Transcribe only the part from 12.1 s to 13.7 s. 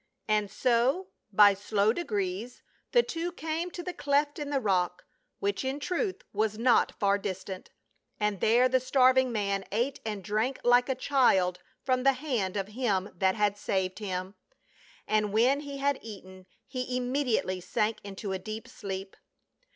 hand of him that had